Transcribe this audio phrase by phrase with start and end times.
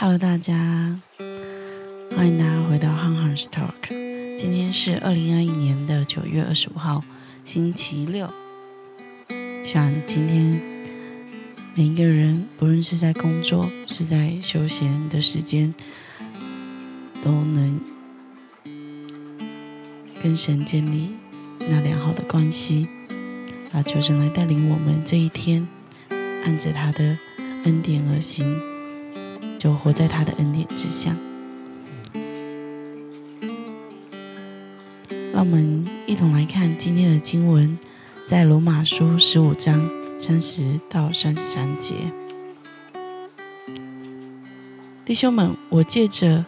[0.00, 0.54] Hello，大家，
[2.16, 4.36] 欢迎大家回到 Han Han's Talk。
[4.36, 7.02] 今天是二零二一年的九月二十五号，
[7.42, 8.32] 星期六。
[9.66, 10.60] 希望今天
[11.74, 15.74] 每一个人，不论是在工作，是在休闲的时间，
[17.24, 17.80] 都能
[20.22, 21.10] 跟神建立
[21.58, 22.86] 那良好的关系。
[23.72, 25.66] 啊，求神来带领我们这一天，
[26.44, 27.18] 按着他的
[27.64, 28.46] 恩典而行。
[29.58, 31.16] 就活在他的恩典之下。
[35.32, 37.78] 让我们一同来看今天的经文，
[38.26, 41.94] 在罗马书十五章三十到三十三节。
[45.04, 46.44] 弟兄们，我借着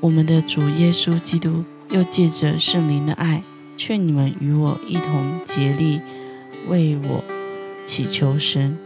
[0.00, 3.42] 我们的主耶稣基督，又借着圣灵的爱，
[3.76, 6.00] 劝你们与我一同竭力
[6.68, 7.24] 为我
[7.84, 8.78] 祈求神。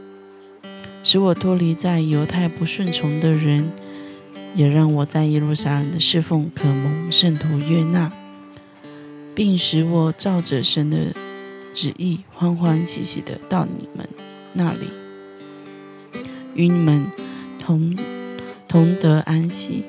[1.05, 3.71] 使我脱离在犹太不顺从的人，
[4.57, 8.11] 也让我在耶路撒冷的侍奉可蒙圣徒悦纳，
[9.35, 11.15] 并使我照着神的
[11.75, 14.09] 旨意欢欢喜喜的到你们
[14.55, 14.89] 那里，
[16.55, 17.07] 与你们
[17.61, 17.97] 同
[18.67, 19.85] 同得安息。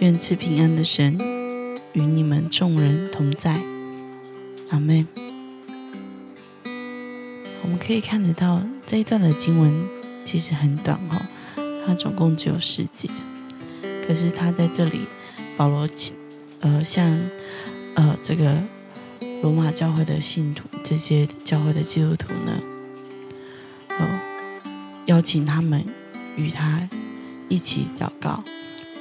[0.00, 1.16] 愿赐平安的神
[1.92, 3.60] 与你们众人同在。
[4.70, 5.06] 阿门。
[7.62, 10.01] 我们可以看得到这一段的经文。
[10.24, 11.20] 其实很短哦，
[11.86, 13.08] 它总共只有四节。
[14.06, 15.00] 可是他在这里，
[15.56, 15.88] 保罗
[16.60, 17.06] 呃向
[17.94, 18.56] 呃这个
[19.42, 22.60] 罗马教会的信徒，这些教会的基督徒呢，
[23.88, 24.20] 呃
[25.06, 25.84] 邀请他们
[26.36, 26.88] 与他
[27.48, 28.42] 一起祷告，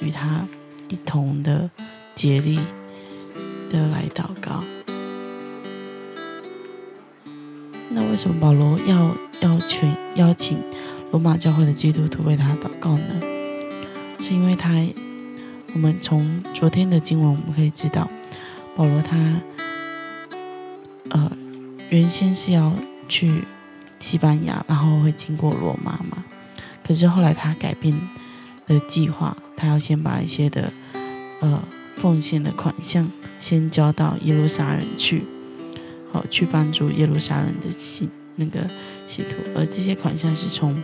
[0.02, 0.46] 与他
[0.88, 1.70] 一同的
[2.14, 2.60] 竭力
[3.70, 4.64] 的来祷告。
[7.90, 10.71] 那为什么保罗要要求邀请？
[11.12, 13.22] 罗马教会的基督徒为他祷告呢，
[14.20, 14.70] 是因为他，
[15.74, 18.10] 我们从昨天的经文我们可以知道，
[18.78, 19.18] 保罗他，
[21.10, 21.32] 呃，
[21.90, 22.72] 原先是要
[23.10, 23.44] 去
[24.00, 26.24] 西班牙，然后会经过罗马嘛，
[26.82, 27.94] 可是后来他改变
[28.66, 30.72] 的计划，他要先把一些的，
[31.42, 31.62] 呃，
[31.98, 35.26] 奉献的款项先交到耶路撒冷去，
[36.14, 38.10] 好去帮助耶路撒冷的信。
[38.36, 38.60] 那个
[39.06, 40.82] 信徒，而这些款项是从。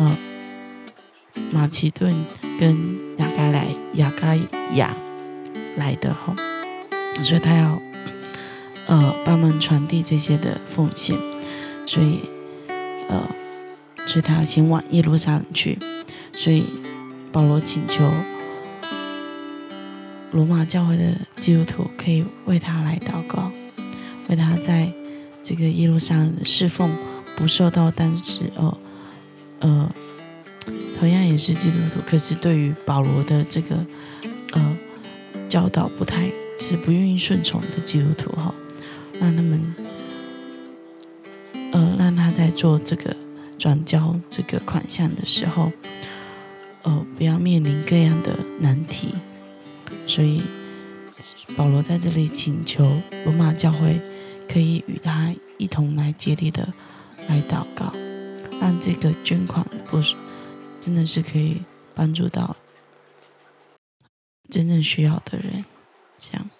[0.00, 0.16] 呃，
[1.50, 2.14] 马其顿
[2.60, 4.36] 跟雅加来雅加
[4.74, 4.96] 亚
[5.76, 6.36] 来的哈，
[7.20, 7.82] 所以他要
[8.86, 11.18] 呃帮忙传递这些的奉献，
[11.84, 12.20] 所以
[13.08, 13.28] 呃，
[14.06, 15.76] 所以他要先往耶路撒冷去，
[16.32, 16.62] 所以
[17.32, 18.08] 保罗请求
[20.30, 23.50] 罗马教会的基督徒可以为他来祷告，
[24.28, 24.92] 为他在
[25.48, 26.94] 这个耶路撒冷的侍奉
[27.34, 28.76] 不受到当时哦。
[29.60, 29.90] 呃，
[30.98, 33.86] 同样也是基督徒，可是对于保罗的这个
[34.52, 34.78] 呃
[35.48, 38.54] 教导不太是不愿意顺从的基督徒哈，
[39.18, 39.74] 让他们
[41.72, 43.16] 呃让他在做这个
[43.58, 45.72] 转交这个款项的时候，
[46.82, 49.14] 呃不要面临各样的难题，
[50.06, 50.42] 所以
[51.56, 53.98] 保罗在这里请求罗马教会
[54.48, 56.72] 可以与他一同来接力的
[57.28, 57.92] 来祷告。
[58.60, 60.16] 让这个捐款不是
[60.80, 61.62] 真的是可以
[61.94, 62.56] 帮助到
[64.50, 65.64] 真正需要的人，
[66.18, 66.50] 这样，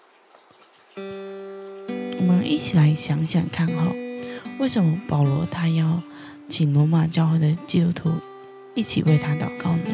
[0.95, 3.91] 我们一起来想想看哈，
[4.59, 6.01] 为什么保罗他要
[6.47, 8.13] 请罗马教会的基督徒
[8.75, 9.91] 一起为他祷告呢？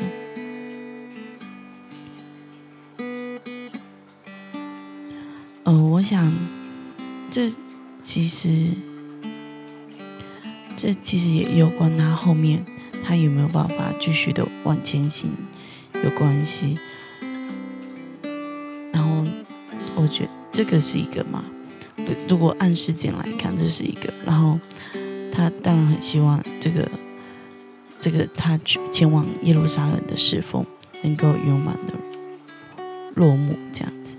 [5.64, 6.32] 嗯，我想
[7.32, 7.50] 这
[8.06, 8.70] 其实。
[10.78, 12.66] 这其实也有关他后面
[13.02, 15.32] 他有没有办法继续的往前行
[16.04, 16.78] 有关系。
[18.92, 19.24] 然后
[19.96, 21.42] 我觉得这个是一个嘛，
[22.28, 24.14] 如果按时间来看，这是一个。
[24.26, 24.60] 然后
[25.32, 26.92] 他当然很希望这个
[28.02, 30.66] 这个他去前往耶路撒冷的侍奉
[31.04, 31.94] 能够圆满的
[33.16, 34.18] 落幕，这样子。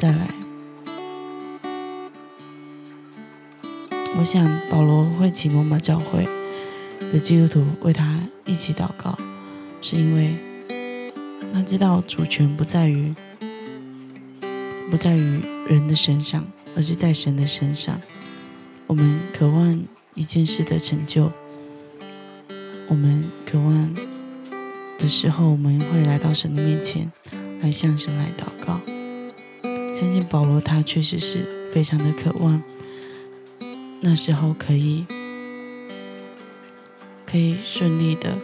[0.00, 0.30] 再来。
[4.18, 6.26] 我想保罗会请罗马教会
[7.12, 9.18] 的基督徒为他一起祷告，
[9.82, 10.34] 是因为
[11.52, 13.14] 他知道主权不在于
[14.90, 18.00] 不在于人的身上，而是在神的身上。
[18.86, 21.30] 我们渴望一件事的成就，
[22.88, 23.94] 我们渴望
[24.96, 27.12] 的时候，我们会来到神的面前，
[27.60, 28.80] 来向神来祷告。
[30.00, 32.62] 相信保罗他确实是非常的渴望。
[34.00, 35.04] 那时候可以
[37.26, 38.38] 可以顺利的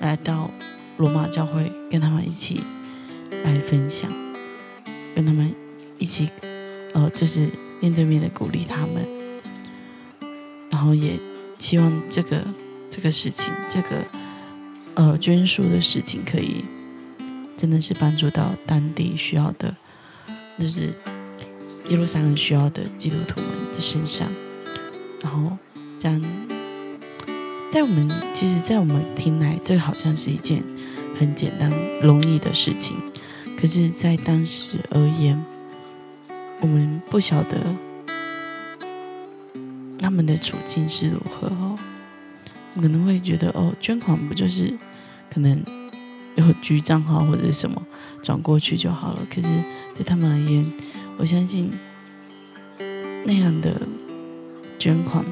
[0.00, 0.50] 来到
[0.96, 2.62] 罗马教会，跟他们一起
[3.44, 4.10] 来分享，
[5.14, 5.54] 跟他们
[5.98, 6.30] 一起，
[6.94, 7.50] 呃，就是
[7.82, 9.06] 面对面的鼓励他们，
[10.70, 11.20] 然后也
[11.58, 12.42] 希望这个
[12.88, 14.02] 这个事情，这个
[14.94, 16.64] 呃捐书的事情，可以
[17.58, 19.76] 真的是帮助到当地需要的，
[20.58, 20.92] 就是
[21.88, 24.28] 耶路撒冷需要的基督徒们的身上，
[25.22, 25.56] 然后
[25.98, 26.22] 这样。
[27.70, 30.62] 在我们其实，在我们听来，这好像是一件
[31.18, 32.96] 很简单、容易的事情。
[33.60, 35.44] 可是，在当时而言，
[36.60, 37.58] 我们不晓得
[39.98, 41.76] 他们的处境是如何哦。
[42.76, 44.72] 可能会觉得，哦，捐款不就是
[45.28, 45.60] 可能
[46.36, 47.80] 有局账号或者什么
[48.22, 49.20] 转过去就好了。
[49.28, 49.48] 可是
[49.94, 50.72] 对他们而言，
[51.18, 51.70] 我相信
[53.24, 53.80] 那样的
[54.78, 55.24] 捐款。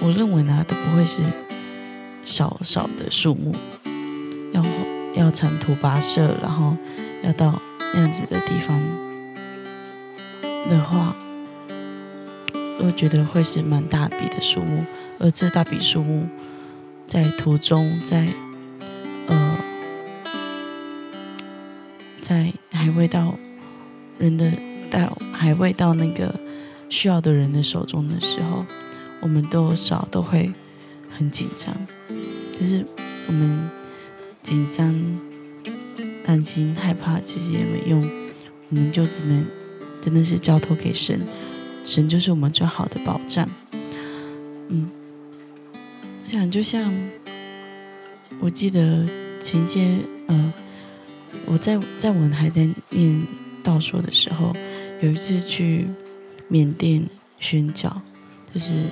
[0.00, 1.22] 我认为呢，都不会是
[2.24, 3.54] 少少的数目，
[4.52, 4.62] 要
[5.14, 6.76] 要长途跋涉，然后
[7.22, 7.58] 要到
[7.94, 8.78] 那样子的地方
[10.68, 11.16] 的话，
[12.80, 14.84] 我觉得会是蛮大笔的数目，
[15.18, 16.26] 而这大笔数目
[17.06, 18.26] 在途中，在
[19.26, 19.58] 呃，
[22.20, 23.34] 在还未到
[24.18, 24.52] 人的
[24.90, 26.34] 到还未到那个
[26.88, 28.64] 需要的人的手中的时候。
[29.20, 30.52] 我们多少都会
[31.10, 31.74] 很紧张，
[32.58, 32.84] 可是
[33.26, 33.70] 我们
[34.42, 34.94] 紧张、
[36.26, 38.02] 担心、害怕，其实也没用。
[38.68, 39.46] 我们就只能
[40.02, 41.22] 真的是交托给神，
[41.82, 43.48] 神就是我们最好的保障。
[44.68, 44.90] 嗯，
[46.24, 46.92] 我想就像
[48.40, 49.06] 我记得
[49.40, 50.52] 前些呃，
[51.46, 53.26] 我在在我还在念
[53.62, 54.52] 道说的时候，
[55.02, 55.86] 有一次去
[56.48, 57.06] 缅甸
[57.38, 58.00] 宣教，
[58.52, 58.88] 就是。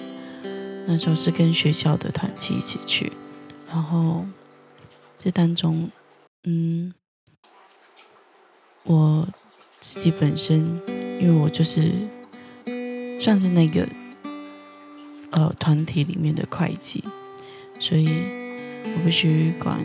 [0.84, 3.12] 那时候是跟学校的团契一起去，
[3.68, 4.26] 然后
[5.16, 5.88] 这当中，
[6.42, 6.92] 嗯，
[8.82, 9.28] 我
[9.78, 10.58] 自己本身，
[11.20, 11.92] 因为我就是
[13.20, 13.88] 算是那个
[15.30, 17.04] 呃团体里面的会计，
[17.82, 18.06] 所以
[18.84, 19.76] 我必须管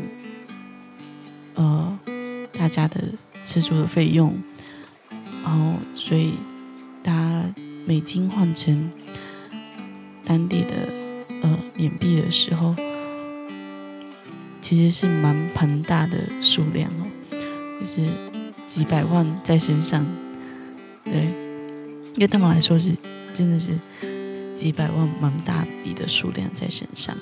[1.55, 1.99] 呃
[2.53, 3.03] 大家的
[3.43, 4.39] 吃住的费用，
[5.43, 6.35] 然后所以
[7.01, 7.53] 大家
[7.87, 8.91] 美金换成。
[10.23, 10.89] 当地的
[11.41, 12.75] 呃缅币的时候，
[14.59, 17.07] 其实是蛮庞大的数量哦，
[17.79, 18.05] 就是
[18.65, 20.05] 几百万在身上，
[21.05, 21.29] 对，
[22.13, 22.93] 对他们来说是
[23.33, 23.79] 真的是
[24.53, 27.17] 几百万蛮大笔的数量在身上。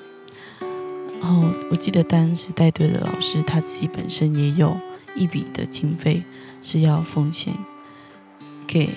[1.26, 4.78] 然后我记得当时带队的老师他自己本身也有
[5.16, 6.22] 一笔的经费
[6.62, 7.52] 是要奉献
[8.68, 8.92] 给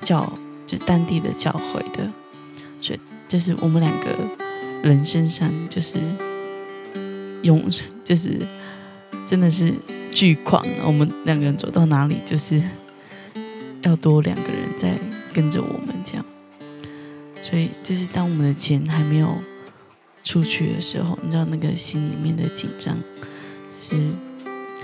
[0.00, 0.32] 教
[0.66, 2.10] 就当地的教会的。
[2.80, 2.98] 所以，
[3.28, 4.06] 就是我们两个
[4.82, 5.98] 人身上，就是
[7.42, 7.70] 用，
[8.04, 8.40] 就是
[9.24, 9.72] 真的是
[10.10, 10.60] 巨款。
[10.84, 12.60] 我们两个人走到哪里，就是
[13.82, 14.98] 要多两个人在
[15.32, 16.24] 跟着我们这样。
[17.44, 19.38] 所以，就是当我们的钱还没有
[20.28, 23.02] 出去的时候，你知道那个心里面的紧张，
[23.80, 23.96] 是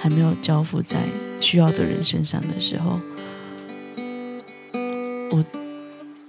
[0.00, 0.96] 还没有交付在
[1.38, 2.98] 需要的人身上的时候，
[5.30, 5.44] 我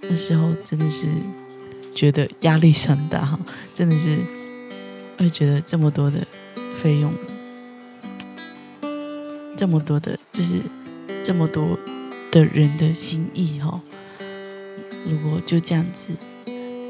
[0.01, 1.07] 那时候真的是。
[1.95, 3.39] 觉得压力山大哈，
[3.73, 4.17] 真的是
[5.17, 6.27] 会觉得这么多的
[6.84, 7.13] 费用，
[9.55, 10.60] 这么多的，就是
[11.24, 11.79] 这么多
[12.31, 13.81] 的人的心意哈，
[15.10, 16.12] 如果就这样子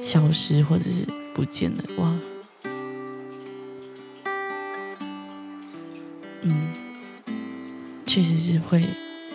[0.01, 1.05] 消失或者是
[1.36, 2.18] 不见了，哇，
[6.42, 6.74] 嗯，
[8.08, 8.84] 确实是会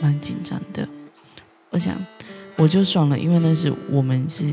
[0.01, 0.89] 蛮紧张的。
[1.71, 1.95] 我想
[2.57, 4.53] 我就爽了，因为那是我们是。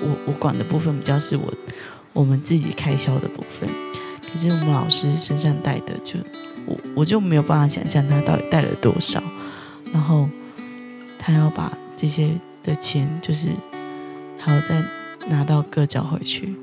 [0.00, 1.52] 我我管的部分比较是我
[2.12, 3.68] 我们自己开销的部分，
[4.22, 6.20] 可是我们老师身上带的就
[6.66, 9.20] 我我就没有办法想象他到底带了多少，
[9.92, 10.28] 然后
[11.18, 12.30] 他要把这些
[12.62, 13.48] 的钱就是
[14.38, 14.80] 还要再
[15.28, 16.54] 拿到各教回去，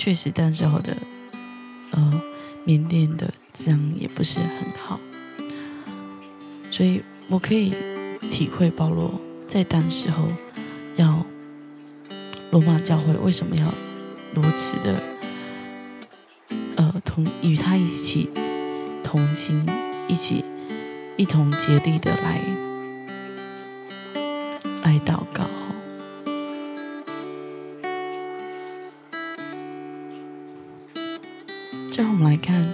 [0.00, 0.96] 确实当时候的
[1.90, 2.22] 呃
[2.64, 4.48] 缅甸的治安也不是很
[4.82, 4.98] 好，
[6.70, 7.74] 所以我可以。
[8.30, 10.28] 体会保罗在当时候
[10.94, 11.26] 要
[12.50, 13.66] 罗马教会为什么要
[14.34, 15.02] 如此的
[16.76, 18.30] 呃同与他一起
[19.02, 19.66] 同心
[20.06, 20.44] 一起
[21.16, 22.40] 一同竭力的来
[32.00, 32.66] 最后我们来看，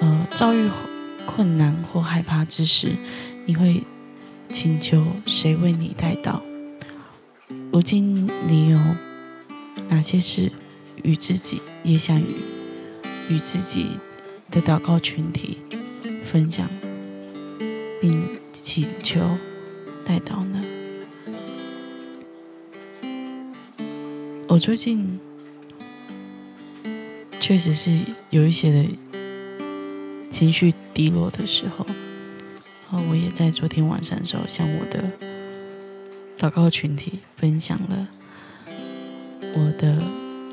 [0.00, 0.68] 呃，遭遇
[1.24, 2.90] 困难或害怕之时，
[3.46, 3.84] 你会。
[4.50, 6.42] 请求谁为你带到？
[7.72, 8.78] 如今你有
[9.88, 10.52] 哪些事
[11.02, 12.36] 与自己也想与
[13.30, 13.98] 与自己
[14.50, 15.58] 的祷告群体
[16.22, 16.68] 分享，
[18.00, 19.20] 并请求
[20.04, 20.60] 带到呢？
[24.46, 25.18] 我最近
[27.46, 27.94] 确实是
[28.30, 28.88] 有一些的
[30.30, 31.84] 情绪低落的时候，
[32.90, 35.04] 啊，我也在昨天晚上的时候向我的
[36.38, 38.08] 祷告群体分享了
[39.54, 40.02] 我的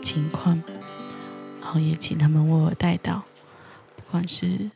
[0.01, 0.61] 情况，
[1.61, 3.23] 然后也请他们为我带到，
[3.95, 4.69] 不管是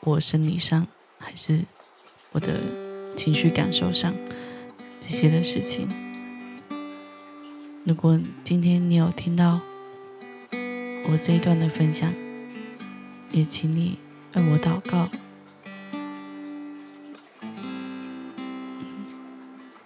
[0.00, 1.60] 我生理上还是
[2.32, 2.60] 我的
[3.16, 4.14] 情绪感受上
[5.00, 5.88] 这些的事情。
[7.86, 9.58] 如果今天你有听到
[11.04, 12.12] 我这一段的分享，
[13.32, 13.98] 也请你
[14.34, 15.08] 为我祷告。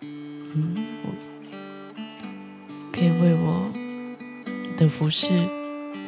[0.01, 1.13] 嗯，我
[2.93, 3.71] 可以为我
[4.79, 5.29] 的服饰，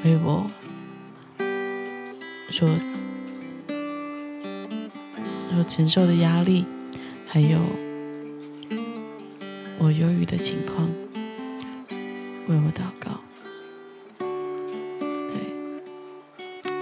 [0.04, 0.48] 为我
[2.50, 2.68] 所
[5.50, 6.64] 所承受的压力，
[7.26, 7.58] 还有
[9.78, 10.88] 我忧郁的情况。
[12.46, 13.20] 为我祷告，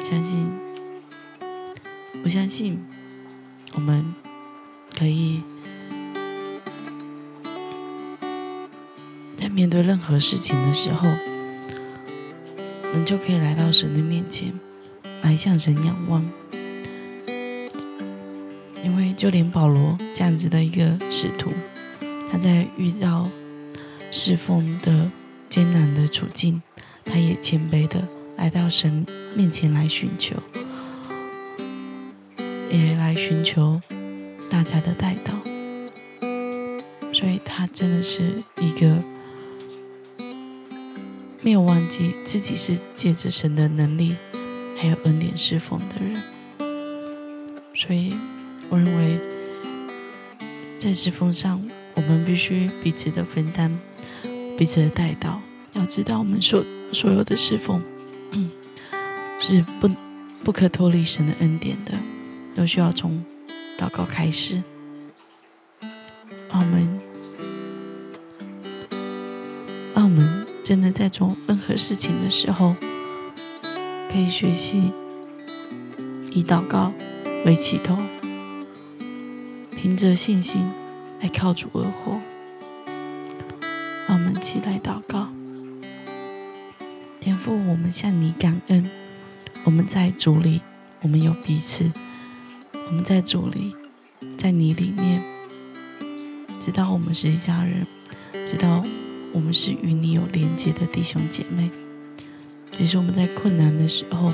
[0.08, 0.48] 相信，
[2.22, 2.78] 我相信，
[3.74, 4.14] 我们
[4.96, 5.42] 可以
[9.36, 11.08] 在面对任何事情的时候，
[12.84, 14.52] 我们就可以来到神的面前，
[15.22, 16.24] 来向神仰望。
[18.84, 21.50] 因为就连保罗这样子的一个使徒，
[22.30, 23.28] 他在遇到
[24.12, 25.10] 侍奉的。
[25.48, 26.60] 艰难的处境，
[27.02, 30.34] 他也谦卑的来到神面前来寻求，
[32.70, 33.82] 也来寻求
[34.48, 35.34] 大家的带到。
[37.12, 38.96] 所以他真的是一个
[41.42, 44.16] 没有忘记自己是借着神的能力
[44.78, 46.22] 还有恩典侍奉的人。
[47.74, 48.14] 所以
[48.70, 49.18] 我认为，
[50.78, 51.62] 在侍奉上，
[51.94, 53.78] 我们必须彼此的分担。
[54.56, 55.42] 彼此的带到，
[55.74, 57.82] 要知道我们所所有的侍奉
[59.38, 59.88] 是不
[60.42, 61.92] 不可脱离神的恩典的，
[62.54, 63.24] 都需要从
[63.78, 64.62] 祷告开始。
[66.50, 67.00] 我们，
[69.94, 72.74] 让我们真的在做任何事情的时候，
[74.10, 74.90] 可以学习
[76.32, 76.92] 以祷告
[77.44, 77.98] 为起头，
[79.70, 80.68] 凭着信心
[81.20, 82.20] 来靠主而活。
[84.08, 85.28] 让我们起来祷告，
[87.20, 88.90] 天父，我们向你感恩。
[89.66, 90.60] 我们在主里，
[91.02, 91.90] 我们有彼此；
[92.86, 93.74] 我们在主里，
[94.38, 95.20] 在你里面，
[96.60, 97.84] 知道我们是一家人，
[98.46, 98.84] 知道
[99.32, 101.68] 我们是与你有连接的弟兄姐妹。
[102.70, 104.32] 即使我们在困难的时候，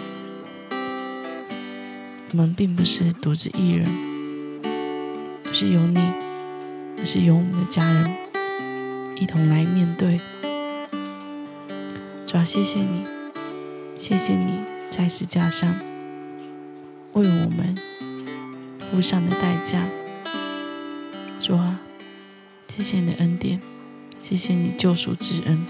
[2.33, 3.89] 我们并不是独自一人，
[5.47, 5.99] 而是有你，
[6.99, 8.15] 而是有我们的家人。
[9.17, 10.21] 一同来面对，
[12.27, 13.07] 主要谢谢你，
[13.97, 14.59] 谢谢你
[14.95, 15.75] 在石架上
[17.15, 17.75] 为我们
[18.91, 19.89] 付上的代价。
[21.41, 21.81] 主啊，
[22.69, 23.59] 谢谢你的恩典，
[24.21, 25.65] 谢谢你救赎之恩，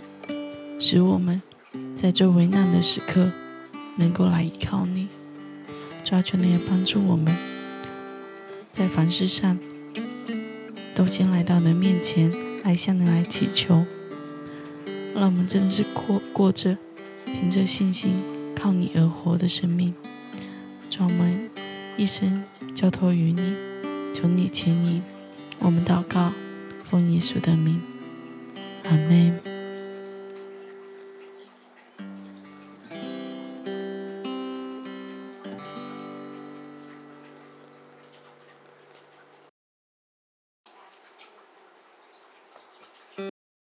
[0.76, 1.40] 使我们
[1.94, 3.30] 在最危难的时刻
[3.94, 5.06] 能够来依靠你。
[6.02, 7.32] 主啊，求你也帮助我们，
[8.72, 9.56] 在凡事上
[10.96, 12.32] 都先来到你的面前。
[12.64, 13.84] 来向你来祈求，
[15.14, 16.78] 让我们真的是过过着
[17.24, 18.22] 凭着信心
[18.62, 19.92] 靠你而活的生命，
[20.96, 21.50] 让我们
[21.96, 23.56] 一生交托于你，
[24.14, 25.02] 求你请你
[25.58, 26.32] 我们祷告，
[26.84, 27.82] 奉耶稣的名，
[28.84, 29.51] 阿门。